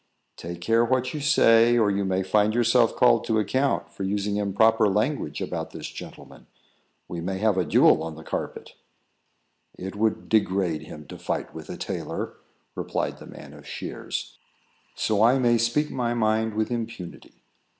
[0.35, 4.37] "Take care what you say, or you may find yourself called to account for using
[4.37, 6.47] improper language about this gentleman.
[7.07, 8.73] We may have a duel on the carpet."
[9.77, 12.33] "It would degrade him to fight with a tailor,"
[12.73, 14.39] replied the man of shears.
[14.95, 17.43] "So I may speak my mind with impunity.